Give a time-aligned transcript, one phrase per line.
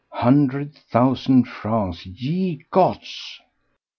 [0.13, 2.07] Hundred thousand francs!
[2.07, 3.39] Ye gods!